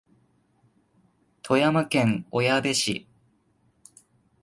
[1.43, 3.05] 富山県小矢部市